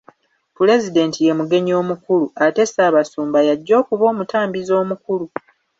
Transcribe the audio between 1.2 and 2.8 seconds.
ye mugenyi omukulu ate